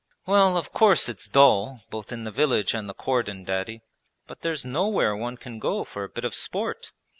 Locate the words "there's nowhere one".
4.41-5.37